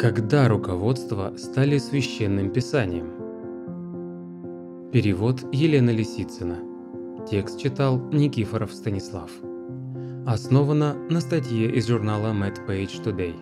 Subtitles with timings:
[0.00, 3.10] Когда руководство стали священным писанием?
[4.92, 6.56] Перевод Елена Лисицына.
[7.30, 9.30] Текст читал Никифоров Станислав.
[10.26, 13.34] Основано на статье из журнала Mad Page Today.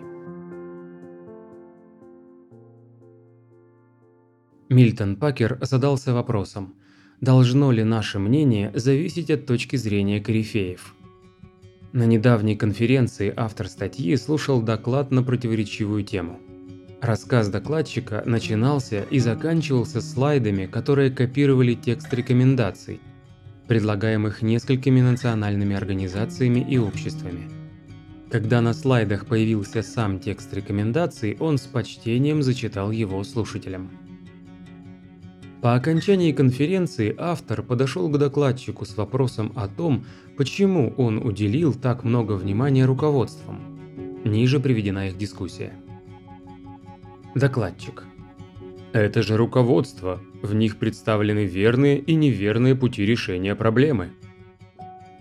[4.67, 6.75] Мильтон Пакер задался вопросом,
[7.21, 10.93] должно ли наше мнение зависеть от точки зрения корифеев–
[11.91, 16.39] на недавней конференции автор статьи слушал доклад на противоречивую тему.
[17.01, 22.99] Рассказ докладчика начинался и заканчивался слайдами, которые копировали текст рекомендаций,
[23.67, 27.49] предлагаемых несколькими национальными организациями и обществами.
[28.29, 33.89] Когда на слайдах появился сам текст рекомендаций, он с почтением зачитал его слушателям.
[35.61, 40.05] По окончании конференции автор подошел к докладчику с вопросом о том,
[40.37, 43.79] почему он уделил так много внимания руководствам.
[44.25, 45.73] Ниже приведена их дискуссия.
[47.35, 48.05] Докладчик.
[48.91, 50.19] Это же руководство.
[50.41, 54.09] В них представлены верные и неверные пути решения проблемы.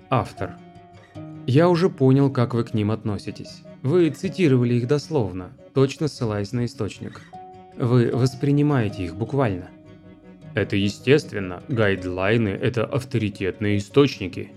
[0.09, 0.57] Автор.
[1.47, 3.63] Я уже понял, как вы к ним относитесь.
[3.83, 7.21] Вы цитировали их дословно, точно ссылаясь на источник.
[7.77, 9.69] Вы воспринимаете их буквально.
[10.55, 14.51] Это естественно, гайдлайны– это авторитетные источники.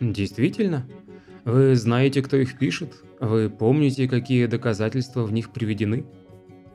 [0.00, 0.86] Действительно?
[1.44, 2.92] Вы знаете, кто их пишет?
[3.20, 6.04] Вы помните, какие доказательства в них приведены?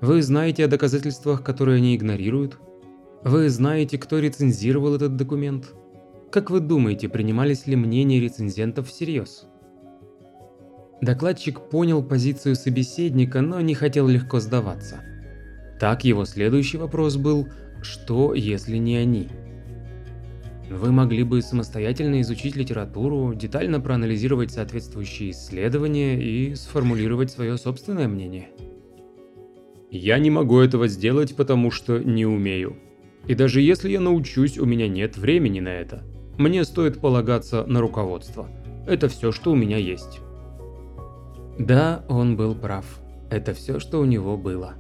[0.02, 2.58] Вы знаете о доказательствах, которые они игнорируют?
[3.24, 5.74] Вы знаете, кто рецензировал этот документ?
[6.32, 9.46] Как вы думаете, принимались ли мнения рецензентов всерьез?
[11.02, 15.02] Докладчик понял позицию собеседника, но не хотел легко сдаваться.
[15.80, 17.48] Так его следующий вопрос был–
[17.82, 19.30] что, если не они?
[20.70, 28.50] Вы могли бы самостоятельно изучить литературу, детально проанализировать соответствующие исследования и сформулировать свое собственное мнение.
[29.92, 32.78] Я не могу этого сделать, потому что не умею.
[33.28, 36.04] И даже если я научусь, у меня нет времени на это.
[36.38, 38.50] Мне стоит полагаться на руководство.
[38.88, 40.20] Это все, что у меня есть.
[41.58, 42.86] Да, он был прав.
[43.30, 44.76] Это все, что у него было.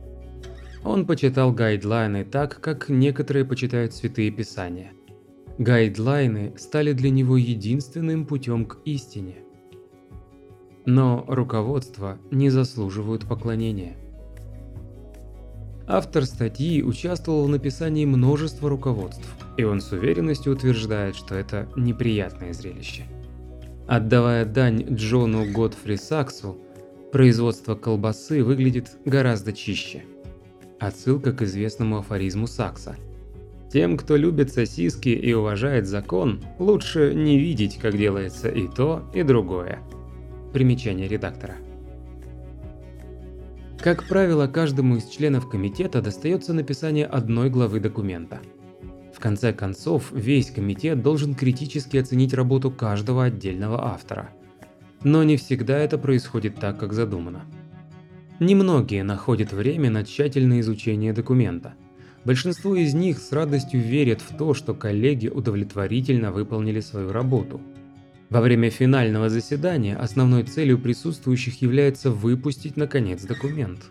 [0.83, 4.91] Он почитал гайдлайны так, как некоторые почитают святые писания.
[5.57, 9.39] Гайдлайны стали для него единственным путем к истине.
[10.85, 13.97] Но руководство не заслуживают поклонения.
[15.89, 19.27] Автор статьи участвовал в написании множества руководств,
[19.57, 23.03] и он с уверенностью утверждает, что это неприятное зрелище.
[23.88, 26.57] Отдавая дань Джону Готфри Саксу,
[27.11, 30.03] производство колбасы выглядит гораздо чище–
[30.79, 32.95] Отсылка к известному афоризму Сакса.
[33.71, 39.21] Тем, кто любит сосиски и уважает закон, лучше не видеть, как делается и то, и
[39.23, 39.79] другое.
[40.53, 41.56] Примечание редактора.
[43.81, 48.41] Как правило, каждому из членов комитета достается написание одной главы документа.
[49.16, 54.31] В конце концов, весь комитет должен критически оценить работу каждого отдельного автора.
[55.03, 57.45] Но не всегда это происходит так, как задумано.
[58.41, 61.73] Немногие находят время на тщательное изучение документа.
[62.25, 67.62] Большинство из них с радостью верят в то, что коллеги удовлетворительно выполнили свою работу.
[68.29, 73.90] Во время финального заседания основной целью присутствующих является выпустить наконец документ.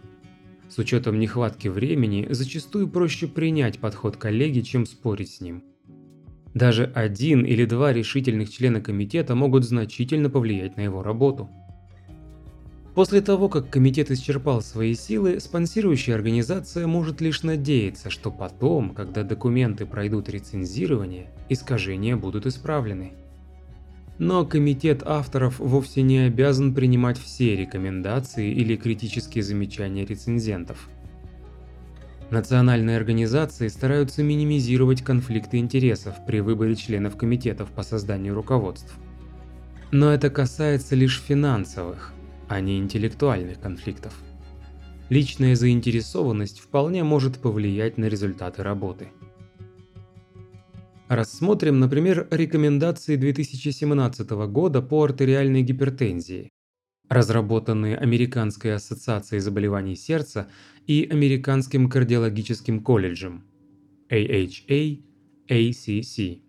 [0.69, 5.65] С учетом нехватки времени, зачастую проще принять подход коллеги, чем спорить с ним.
[6.55, 11.51] Даже один или два решительных члена комитета могут значительно повлиять на его работу.
[12.95, 19.25] После того, как комитет исчерпал свои силы, спонсирующая организация может лишь надеяться, что потом, когда
[19.25, 23.15] документы пройдут рецензирование, искажения будут исправлены.
[24.19, 30.89] Но комитет авторов вовсе не обязан принимать все рекомендации или критические замечания рецензентов.
[32.31, 38.93] Национальные организации стараются минимизировать конфликты интересов при выборе членов комитетов по созданию руководств.
[39.93, 42.13] Но это касается лишь финансовых,
[42.49, 44.13] а не интеллектуальных конфликтов.
[45.09, 49.09] Личная заинтересованность вполне может повлиять на результаты работы.
[51.09, 56.51] Рассмотрим, например, рекомендации 2017 года по артериальной гипертензии,
[57.09, 60.49] разработанные Американской ассоциацией заболеваний сердца
[60.87, 63.45] и Американским кардиологическим колледжем
[64.11, 65.03] AHA
[65.49, 66.43] ACC.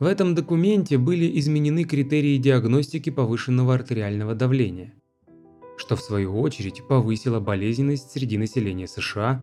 [0.00, 4.94] В этом документе были изменены критерии диагностики повышенного артериального давления
[5.78, 9.42] что в свою очередь повысило болезненность среди населения США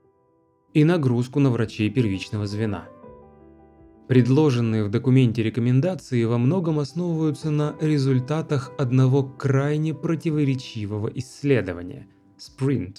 [0.73, 2.87] и нагрузку на врачей первичного звена.
[4.07, 12.07] Предложенные в документе рекомендации во многом основываются на результатах одного крайне противоречивого исследования–
[12.37, 12.97] SPRINT.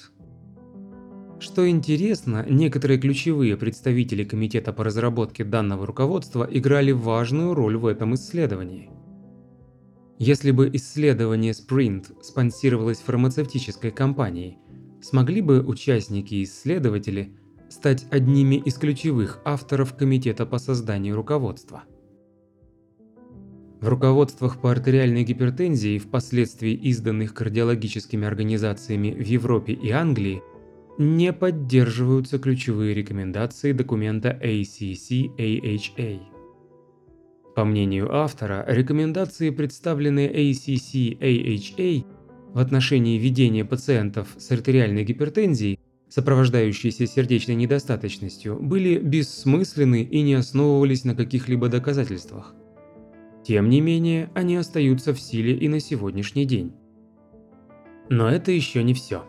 [1.39, 8.15] Что интересно, некоторые ключевые представители Комитета по разработке данного руководства играли важную роль в этом
[8.15, 8.91] исследовании.
[10.19, 14.59] Если бы исследование Sprint спонсировалось фармацевтической компанией,
[15.01, 17.37] смогли бы участники и исследователи
[17.69, 21.85] стать одними из ключевых авторов Комитета по созданию руководства?
[23.81, 30.43] В руководствах по артериальной гипертензии, впоследствии изданных кардиологическими организациями в Европе и Англии,
[30.99, 36.21] не поддерживаются ключевые рекомендации документа ACC-AHA.
[37.55, 42.07] По мнению автора, рекомендации, представленные ACC-AHA
[42.55, 45.79] в отношении ведения пациентов с артериальной гипертензией,
[46.09, 52.55] сопровождающейся сердечной недостаточностью, были бессмысленны и не основывались на каких-либо доказательствах.
[53.45, 56.73] Тем не менее, они остаются в силе и на сегодняшний день.
[58.09, 59.25] Но это еще не все.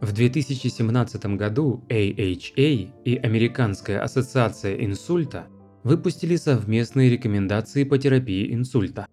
[0.00, 5.46] В 2017 году AHA и Американская ассоциация инсульта
[5.82, 9.06] выпустили совместные рекомендации по терапии инсульта.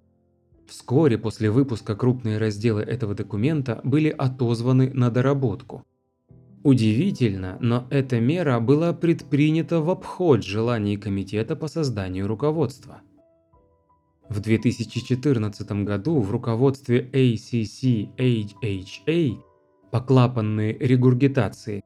[0.68, 5.84] Вскоре после выпуска крупные разделы этого документа были отозваны на доработку.
[6.64, 13.02] Удивительно, но эта мера была предпринята в обход желаний Комитета по созданию руководства.
[14.30, 18.18] В 2014 году в руководстве ACC-AHA
[19.92, 21.82] по клапанной регургитации,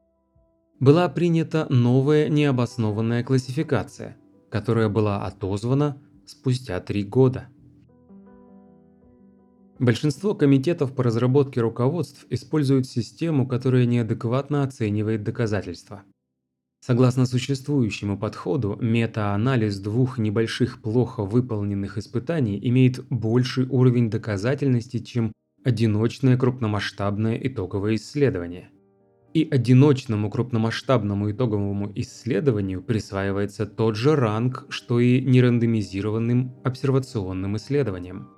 [0.80, 4.16] была принята новая необоснованная классификация,
[4.50, 7.48] которая была отозвана спустя три года.
[9.82, 16.04] Большинство комитетов по разработке руководств используют систему, которая неадекватно оценивает доказательства.
[16.78, 25.32] Согласно существующему подходу, метаанализ двух небольших плохо выполненных испытаний имеет больший уровень доказательности, чем
[25.64, 28.70] одиночное крупномасштабное итоговое исследование.
[29.34, 38.28] И одиночному крупномасштабному итоговому исследованию присваивается тот же ранг, что и нерандомизированным обсервационным исследованиям.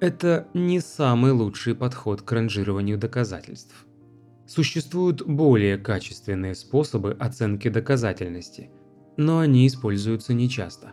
[0.00, 3.86] Это не самый лучший подход к ранжированию доказательств.
[4.46, 8.70] Существуют более качественные способы оценки доказательности,
[9.16, 10.92] но они используются нечасто.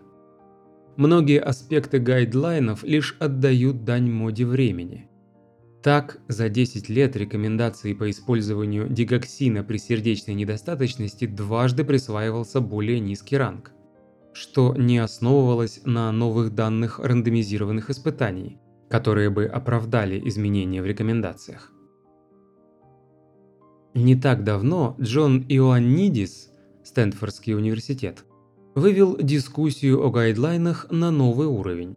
[0.98, 5.10] Многие аспекты гайдлайнов лишь отдают дань моде времени–
[5.86, 13.38] так, за 10 лет рекомендации по использованию дигоксина при сердечной недостаточности дважды присваивался более низкий
[13.38, 13.72] ранг,
[14.34, 18.57] что не основывалось на новых данных рандомизированных испытаний,
[18.90, 21.72] которые бы оправдали изменения в рекомендациях.
[23.94, 26.52] Не так давно Джон Иоаннидис,
[26.84, 28.26] Стэнфордский университет,
[28.76, 31.96] вывел дискуссию о гайдлайнах на новый уровень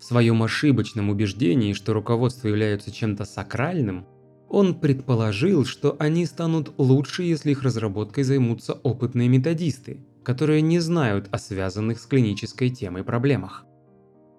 [0.00, 4.06] в своем ошибочном убеждении, что руководство является чем-то сакральным,
[4.48, 11.28] он предположил, что они станут лучше, если их разработкой займутся опытные методисты, которые не знают
[11.30, 13.64] о связанных с клинической темой проблемах.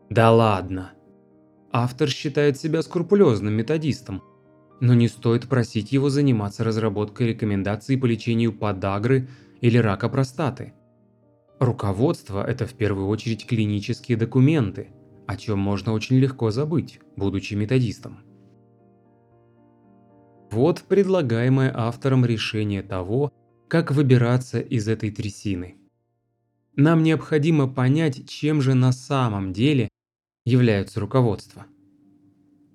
[0.10, 0.92] Да ладно!
[1.74, 4.24] Автор считает себя скрупулезным методистом,
[4.80, 9.28] но не стоит просить его заниматься разработкой рекомендаций по лечению подагры
[9.62, 10.74] или рака простаты.
[11.60, 14.90] Руководство– это в первую очередь клинические документы–
[15.32, 18.20] о чем можно очень легко забыть, будучи методистом.
[20.52, 23.32] Вот предлагаемое автором решение того,
[23.70, 25.78] как выбираться из этой трясины.
[26.76, 29.88] Нам необходимо понять, чем же на самом деле
[30.46, 31.66] являются руководства.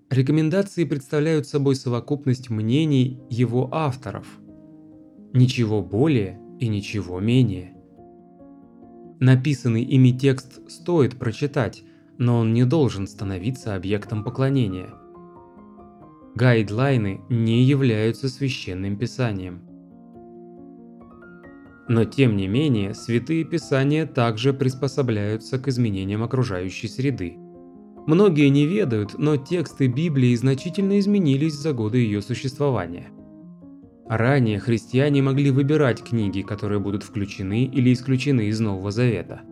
[0.09, 4.27] Рекомендации представляют собой совокупность мнений его авторов.
[5.33, 7.75] Ничего более и ничего менее.
[9.19, 11.83] Написанный ими текст стоит прочитать,
[12.19, 14.95] но он не должен становиться объектом поклонения.
[16.35, 19.63] Гайдлайны не являются священным писанием.
[21.89, 27.39] Но тем не менее, святые писания также приспособляются к изменениям окружающей среды.
[28.07, 33.09] Многие не ведают, но тексты Библии значительно изменились за годы ее существования.
[34.09, 39.41] Ранее христиане могли выбирать книги, которые будут включены или исключены из Нового Завета–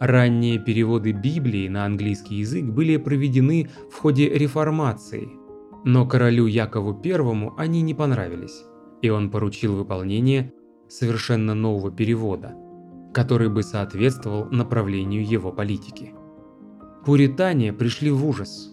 [0.00, 5.30] Ранние переводы Библии на английский язык были проведены в ходе реформации,
[5.84, 8.64] но королю Якову I они не понравились,
[9.02, 10.52] и он поручил выполнение
[10.88, 12.54] совершенно нового перевода,
[13.14, 16.12] который бы соответствовал направлению его политики.
[17.04, 18.70] Пуритане пришли в ужас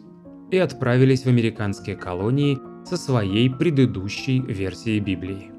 [0.51, 5.51] и отправились в американские колонии со своей предыдущей версией Библии.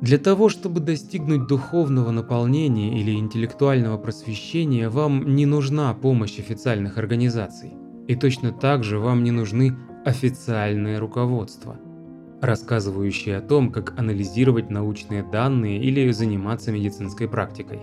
[0.00, 7.72] Для того, чтобы достигнуть духовного наполнения или интеллектуального просвещения, вам не нужна помощь официальных организаций.
[8.06, 11.78] И точно так же вам не нужны официальное руководство.
[12.40, 17.80] рассказывающие о том, как анализировать научные данные или заниматься медицинской практикой.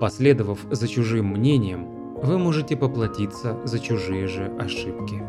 [0.00, 1.86] Последовав за чужим мнением,
[2.22, 5.22] вы можете поплатиться за чужие же ошибки.